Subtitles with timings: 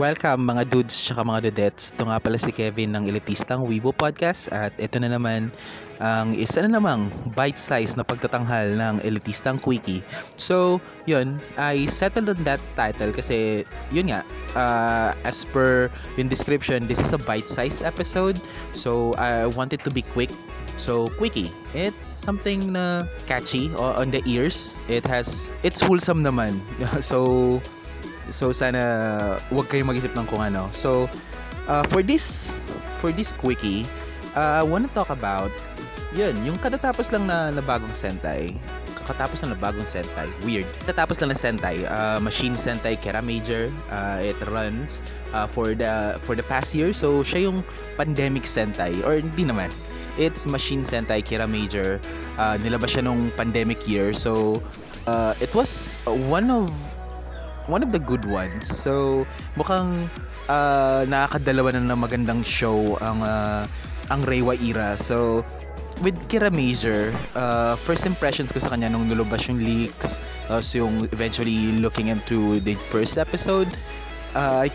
[0.00, 1.92] Welcome mga dudes tsaka mga dudettes.
[1.92, 5.52] Ito nga pala si Kevin ng Elitistang Weibo Podcast at ito na naman
[6.00, 10.00] ang isa na namang bite-size na pagtatanghal ng Elitistang Quickie.
[10.40, 14.24] So, yun, I settled on that title kasi yun nga,
[14.56, 18.40] uh, as per yung description, this is a bite-size episode.
[18.72, 20.32] So, I wanted to be quick
[20.80, 24.72] So, Quickie, it's something na catchy on the ears.
[24.88, 26.56] It has, it's wholesome naman.
[27.04, 27.60] so,
[28.30, 28.80] So sana
[29.50, 30.70] wag kayong mag-isip ng kung ano.
[30.72, 31.10] So
[31.66, 32.56] uh, for this
[33.02, 33.84] for this quickie,
[34.34, 35.50] uh, I want to talk about
[36.10, 38.50] yun, yung katatapos lang na, na bagong Sentai.
[38.98, 40.26] Kakatapos lang na bagong Sentai.
[40.42, 40.66] Weird.
[40.82, 41.86] Katatapos lang na Sentai.
[41.86, 43.70] Uh, Machine Sentai Kera Major.
[43.90, 46.90] Uh, it runs uh, for the for the past year.
[46.90, 47.62] So siya yung
[47.94, 48.98] pandemic Sentai.
[49.06, 49.70] Or hindi naman.
[50.18, 52.02] It's Machine Sentai Kera Major.
[52.34, 54.10] Uh, nilabas siya nung pandemic year.
[54.10, 54.58] So
[55.06, 56.66] uh, it was one of
[57.70, 58.66] one of the good ones.
[58.66, 60.10] So, mukhang
[60.50, 63.64] uh, nakakadalawa na ng magandang show ang uh,
[64.10, 64.98] ang Reiwa era.
[64.98, 65.46] So,
[66.02, 70.18] with Kira Major, uh, first impressions ko sa kanya nung nilabas yung leaks,
[70.50, 73.70] tapos yung eventually looking into the first episode,
[74.34, 74.66] uh,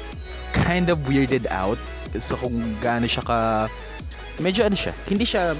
[0.55, 1.77] kind of weirded out
[2.19, 3.39] so kung gaano siya ka
[4.39, 5.55] medyo ano siya hindi siya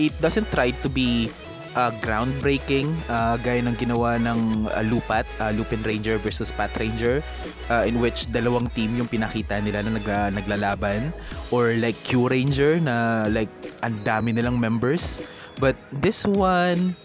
[0.00, 1.28] it doesn't try to be
[1.74, 7.22] uh, groundbreaking uh, gaya ng ginawa ng uh, Lupat, uh, Lupin Ranger versus Pat Ranger
[7.70, 11.12] uh, in which dalawang team yung pinakita nila na nag, uh, naglalaban
[11.50, 13.50] or like Q Ranger na like
[13.82, 15.20] ang dami nilang members
[15.60, 16.96] but this one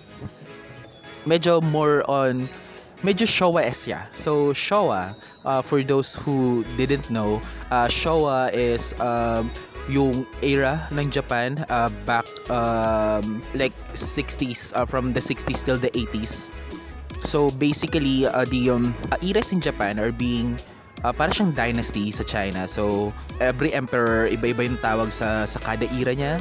[1.27, 2.47] medyo more on
[3.05, 4.01] medyo Showa-esque siya.
[4.13, 5.13] So, Showa,
[5.45, 9.51] uh, for those who didn't know, uh, Showa is um,
[9.87, 15.91] yung era ng Japan uh, back um, like 60s uh, from the 60s till the
[15.95, 16.51] 80s
[17.23, 20.59] so basically uh, the um, uh, eras in Japan are being
[21.03, 22.65] uh, para siyang dynasty sa China.
[22.65, 23.13] So
[23.43, 26.39] every emperor iba-iba yung tawag sa sa kada era niya.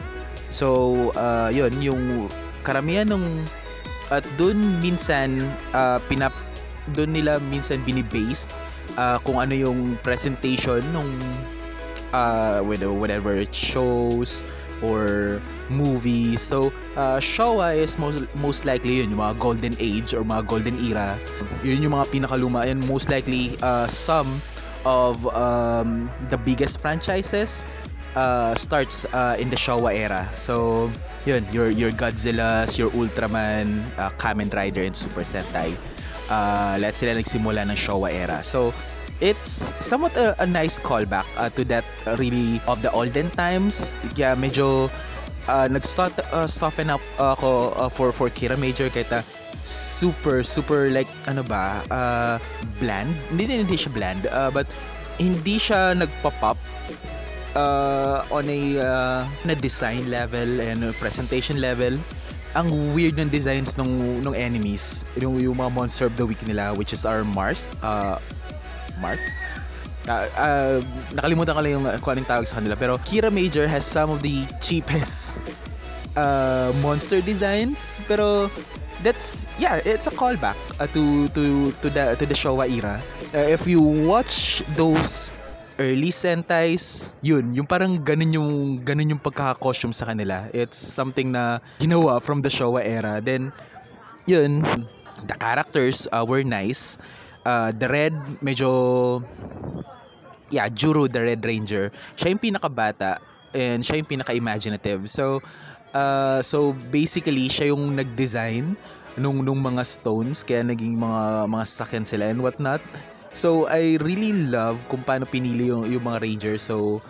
[0.48, 2.30] So uh, yun yung
[2.62, 3.44] karamihan ng
[4.14, 5.42] at doon minsan
[5.74, 6.30] uh, pinap
[6.94, 8.46] doon nila minsan binibase
[8.94, 11.10] uh, kung ano yung presentation nung
[12.12, 14.44] uh, whatever shows
[14.82, 15.40] or
[15.70, 16.42] movies.
[16.42, 20.76] So, uh, Showa is most, most likely yun, yung mga golden age or mga golden
[20.84, 21.18] era.
[21.64, 22.66] Yun yung mga pinakaluma.
[22.66, 24.42] And most likely, uh, some
[24.84, 27.64] of um, the biggest franchises
[28.14, 30.28] uh, starts uh, in the Showa era.
[30.36, 30.90] So,
[31.24, 35.76] yun, your, your Godzillas, your Ultraman, uh, Kamen Rider, and Super Sentai.
[36.26, 38.42] Uh, lahat sila nagsimula ng Showa era.
[38.42, 38.74] So,
[39.20, 43.92] it's somewhat a, a nice callback uh, to that uh, really of the olden times.
[44.14, 44.90] Yeah, medyo
[45.48, 48.88] uh, nag-start uh, soften up ako uh, for for Kira Major.
[48.92, 49.22] Kahit uh,
[49.66, 52.36] super super like ano ba uh,
[52.78, 53.10] bland.
[53.32, 54.68] Hindi hindi siya bland uh, but
[55.16, 56.60] hindi siya nagpa-pop
[57.56, 61.96] uh, on a uh, na design level and presentation level.
[62.56, 66.72] Ang weird ng designs ng ng enemies yung, yung mga monster of the week nila
[66.72, 68.16] which is our Mars uh,
[69.00, 69.56] Marks?
[70.06, 70.76] Uh, uh,
[71.18, 72.78] nakalimutan ko lang yung uh, kung anong tawag sa kanila.
[72.78, 75.42] Pero Kira Major has some of the cheapest
[76.14, 77.98] uh, monster designs.
[78.06, 78.46] Pero
[79.02, 83.02] that's yeah, it's a callback uh, to to to the to the Showa era.
[83.34, 85.34] Uh, if you watch those
[85.76, 90.48] early Sentais, yun, yung parang ganun yung ganun yung pagkaka-costume sa kanila.
[90.54, 93.20] It's something na ginawa from the Showa era.
[93.20, 93.52] Then
[94.24, 94.62] yun,
[95.26, 96.96] the characters uh, were nice
[97.46, 99.22] uh, the red medyo
[100.50, 101.94] yeah Juro the Red Ranger.
[102.18, 103.22] Siya yung pinakabata
[103.54, 105.06] and siya yung pinaka-imaginative.
[105.06, 105.40] So
[105.94, 108.74] uh, so basically siya yung nag-design
[109.16, 112.84] nung nung mga stones kaya naging mga mga sakyan sila and what not
[113.32, 116.60] so I really love kung paano pinili yung yung mga Rangers.
[116.68, 117.00] So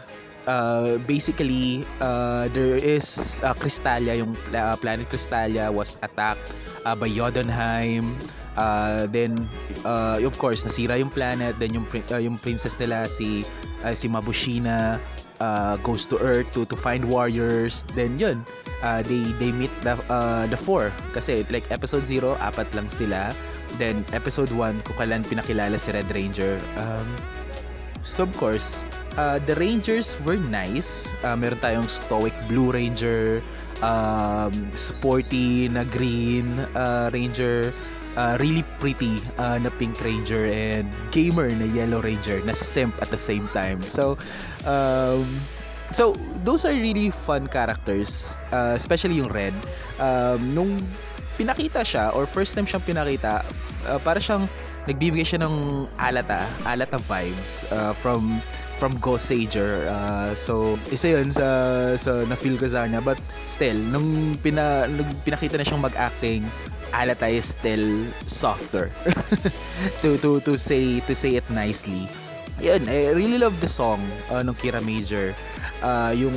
[0.47, 6.43] uh, basically uh, there is uh, Crystallia yung uh, planet Crystallia was attacked
[6.87, 8.17] uh, by Jotunheim.
[8.57, 9.37] Uh, then
[9.85, 11.59] uh, of course nasira yung planet.
[11.61, 13.45] Then yung uh, yung princess nila si
[13.85, 14.97] uh, si Mabushina
[15.41, 17.85] uh, goes to Earth to to find warriors.
[17.93, 18.47] Then yun
[18.81, 20.89] uh, they they meet the uh, the four.
[21.13, 23.37] Kasi like episode 0 apat lang sila.
[23.77, 26.57] Then episode 1 kung kailan pinakilala si Red Ranger.
[26.81, 27.09] Um,
[28.07, 33.43] so of course uh, the Rangers were nice uh, meron tayong stoic Blue Ranger
[33.83, 37.73] um, sporty na green uh, Ranger
[38.17, 43.13] uh, really pretty uh, na Pink Ranger and gamer na Yellow Ranger na simp at
[43.13, 43.85] the same time.
[43.85, 44.17] So,
[44.65, 45.29] um,
[45.93, 49.55] so those are really fun characters, uh, especially yung Red.
[50.01, 50.73] Um, nung
[51.37, 53.45] pinakita siya or first time siyang pinakita,
[53.87, 54.49] uh, para siyang
[54.89, 58.41] nagbibigay siya ng alata, alata vibes uh, from
[58.77, 59.89] from Go Sager.
[59.89, 61.47] Uh, so, isa yun sa,
[61.97, 63.01] sa na-feel ko sa kanya.
[63.01, 66.45] But still, nung, pina, nung pinakita na siyang mag-acting,
[66.95, 68.93] Alata is still softer.
[70.03, 72.09] to, to, to say to say it nicely.
[72.63, 74.01] Yun, I really love the song
[74.33, 75.37] uh, ng Kira Major.
[75.85, 76.33] Uh, yung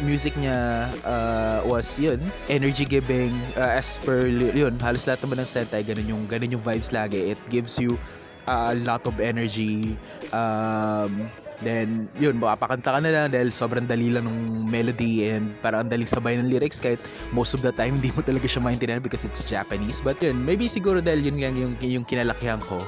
[0.00, 2.16] music niya uh, was yun,
[2.48, 3.28] energy giving
[3.60, 7.36] uh, as per yun, halos lahat naman ng Sentai ganun yung ganun yung vibes lagi.
[7.36, 8.00] It gives you
[8.48, 10.00] uh, a lot of energy.
[10.32, 11.28] Um,
[11.60, 15.90] Then, yun, makapakanta ka na lang dahil sobrang dali lang ng melody and parang ang
[15.92, 16.96] daling sabay ng lyrics kahit
[17.36, 20.00] most of the time hindi mo talaga siya maintindihan because it's Japanese.
[20.00, 22.80] But yun, maybe siguro dahil yun lang yung, yung kinalakihan ko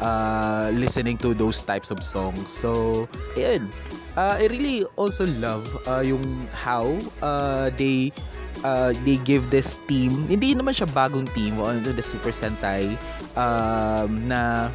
[0.00, 2.50] uh, listening to those types of songs.
[2.50, 3.06] So,
[3.36, 3.70] yun.
[4.16, 8.16] Uh, I really also love uh, yung how uh, they
[8.64, 12.96] uh, they give this team, hindi naman siya bagong team on the Super Sentai
[13.36, 14.72] um, na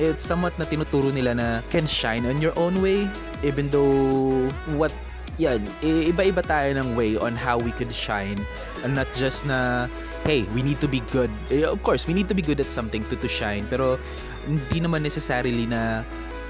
[0.00, 3.06] it's somewhat na tinuturo nila na can shine on your own way
[3.44, 4.90] even though what
[5.38, 8.36] yan, iba-iba tayo ng way on how we could shine
[8.82, 9.86] and not just na
[10.26, 11.30] hey, we need to be good.
[11.48, 13.96] Eh, of course, we need to be good at something to to shine pero
[14.50, 16.02] hindi naman necessarily na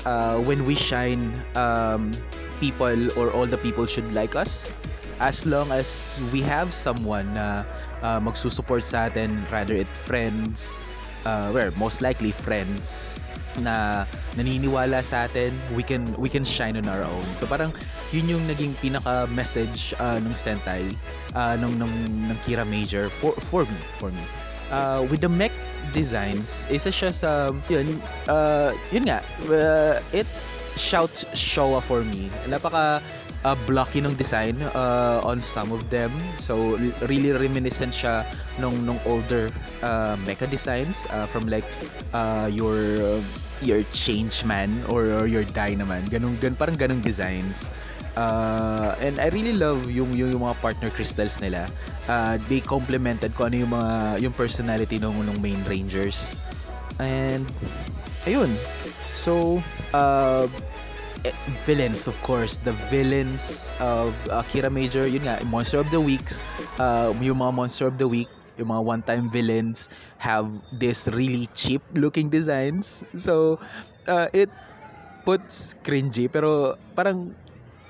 [0.09, 2.11] uh, when we shine um,
[2.59, 4.73] people or all the people should like us
[5.21, 7.67] as long as we have someone na
[8.01, 10.81] uh, magsusupport sa atin rather it friends
[11.29, 13.13] uh, well, most likely friends
[13.61, 14.07] na
[14.39, 17.27] naniniwala sa atin, we can we can shine on our own.
[17.37, 17.75] So parang
[18.15, 20.89] yun yung naging pinaka message uh, nung Sentai
[21.35, 21.93] uh, nung nung
[22.31, 24.25] ng Kira Major for for me, for me.
[24.69, 25.53] Uh, with the mech
[25.97, 27.99] designs, isa siya sa yun
[28.31, 29.19] uh, yun nga
[29.51, 30.29] uh, it
[30.79, 32.31] shouts Showa for me.
[32.47, 33.03] Napaka
[33.45, 36.11] uh, blocky ng design uh, on some of them.
[36.39, 38.27] So really reminiscent siya
[38.59, 39.51] nung nung older
[39.83, 41.67] uh, mecha designs uh, from like
[42.15, 42.79] uh, your
[43.63, 46.07] your Changeman or, or your Dynaman.
[46.11, 47.67] Ganun, gan, parang ganung designs.
[48.19, 51.71] Uh, and I really love yung, yung, yung mga partner crystals nila.
[52.11, 56.35] Uh, they complemented ko ano yung mga yung personality ng ng main rangers.
[56.99, 57.47] And
[58.27, 58.51] ayun.
[59.15, 59.63] So,
[59.95, 60.51] uh,
[61.25, 61.35] eh,
[61.67, 62.59] villains of course.
[62.63, 66.39] The villains of Akira Major yun nga monster of the weeks.
[66.79, 68.29] Uh, yung mga monster of the week
[68.59, 69.87] yung mga one-time villains
[70.19, 73.07] have this really cheap looking designs.
[73.15, 73.63] So
[74.11, 74.51] uh, it
[75.23, 77.33] puts cringy pero parang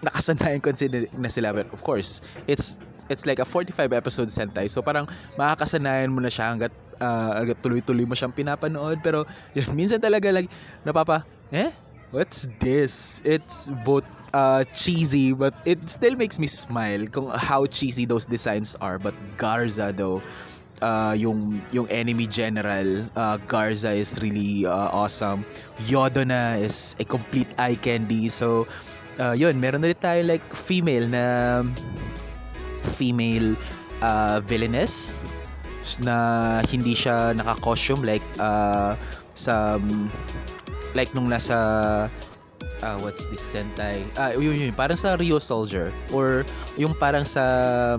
[0.04, 0.76] nakasanayan ko
[1.16, 1.56] na sila.
[1.56, 2.76] But of course it's
[3.08, 4.69] it's like a 45 episode Sentai.
[4.69, 5.08] So parang
[5.40, 9.00] makakasanayan mo na siya hanggat uh, tuloy-tuloy mo siyang pinapanood.
[9.00, 9.24] Pero
[9.56, 10.52] yun minsan talaga like
[10.84, 11.72] napapa eh
[12.10, 13.20] What's this?
[13.20, 18.76] It's both uh, cheesy but it still makes me smile kung how cheesy those designs
[18.81, 18.96] are.
[18.96, 20.25] But Garza though,
[20.81, 25.44] uh, yung yung enemy general, uh, Garza is really uh, awesome.
[25.84, 28.32] Yodona is a complete eye candy.
[28.32, 28.64] So,
[29.20, 31.60] uh, yun, meron rin tayo like female na
[32.96, 33.52] female
[34.00, 35.12] uh, villainess
[36.00, 38.96] na hindi siya naka-costume like uh,
[39.37, 39.76] sa
[40.94, 42.08] like nung nasa
[42.82, 44.02] uh, what's this Sentai?
[44.17, 46.44] Ah, yun yun, parang sa Rio Soldier or
[46.79, 47.99] yung parang sa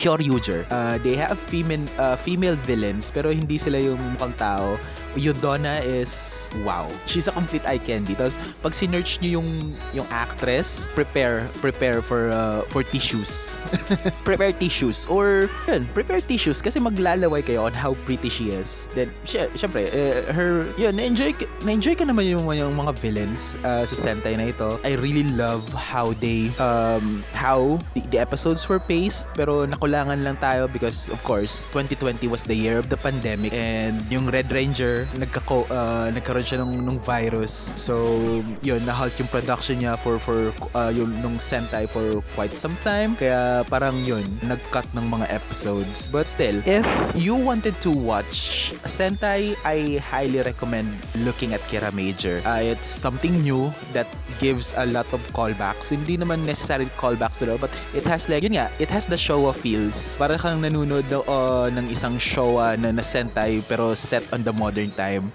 [0.00, 0.64] Kyoryuger.
[0.72, 4.78] Uh, they have female uh, female villains pero hindi sila yung mukhang tao.
[5.16, 6.88] Yodona is wow.
[7.06, 8.14] She's a complete eye candy.
[8.14, 9.48] Tapos pag sinearch niyo yung
[9.94, 13.62] yung actress, prepare prepare for uh, for tissues.
[14.28, 18.90] prepare tissues or yun, prepare tissues kasi maglalaway kayo on how pretty she is.
[18.94, 23.94] Then syempre uh, her yun, na-enjoy na-enjoy ka naman yung, yung mga villains uh, sa
[23.94, 24.78] Sentai na ito.
[24.82, 30.36] I really love how they um how the, the episodes were paced pero nakulangan lang
[30.42, 34.99] tayo because of course 2020 was the year of the pandemic and yung Red Ranger
[35.16, 37.72] nagka uh, nagkaroon siya ng nung virus.
[37.76, 38.18] So,
[38.64, 43.16] yun na-halt yung production niya for for uh, yung nung Sentai for quite some time.
[43.16, 46.08] Kaya parang yun, nag-cut ng mga episodes.
[46.08, 46.84] But still, if
[47.16, 50.88] you wanted to watch Sentai, I highly recommend
[51.24, 52.42] looking at Kira Major.
[52.44, 55.90] Uh, it's something new that gives a lot of callbacks.
[55.92, 59.54] Hindi naman necessarily callbacks all, but it has like, yun nga, it has the Showa
[59.54, 60.16] feels.
[60.16, 64.89] Para kang nanonood uh, ng isang Showa na, na Sentai pero set on the modern
[64.92, 65.32] time.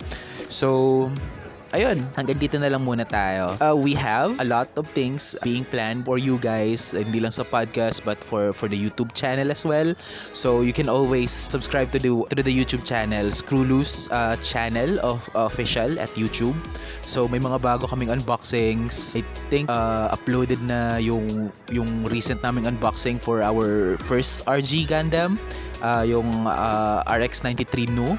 [0.48, 1.10] So,
[1.76, 3.60] ayun, hanggang dito na lang muna tayo.
[3.60, 7.44] Uh, we have a lot of things being planned for you guys, hindi lang sa
[7.44, 9.92] podcast but for for the YouTube channel as well.
[10.32, 14.96] So you can always subscribe to the to the YouTube channel, Screw Loose uh, channel
[15.04, 16.56] of uh, official at YouTube.
[17.04, 19.20] So may mga bago kaming unboxings.
[19.20, 19.22] I
[19.52, 25.36] think uh, uploaded na yung yung recent naming unboxing for our first RG Gundam,
[25.84, 28.16] uh, yung uh, RX93 Nu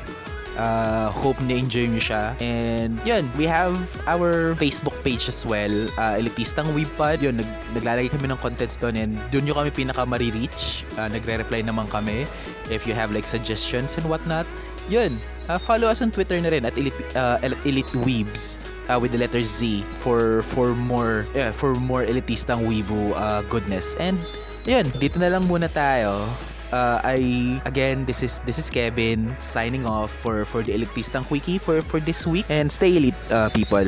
[0.56, 2.32] Uh, hope na-enjoy nyo siya.
[2.40, 3.76] And yun, we have
[4.08, 5.88] our Facebook page as well.
[6.00, 7.20] Uh, Elitistang Weebpod.
[7.20, 10.82] Yun, nag, naglalagay kami ng contents doon and doon nyo kami pinaka marireach.
[10.96, 12.24] Uh, nagre-reply naman kami
[12.72, 14.48] if you have like suggestions and whatnot.
[14.88, 19.12] Yun, uh, follow us on Twitter na rin at Elite, uh, Elite Weebs uh, with
[19.12, 23.94] the letter Z for for more yeah, for more elitistang weebo uh, goodness.
[23.98, 24.18] And
[24.66, 26.26] yun, dito na lang muna tayo
[26.72, 31.58] uh, I again this is this is Kevin signing off for for the Elitistang Quickie
[31.58, 33.86] for for this week and stay elite uh, people.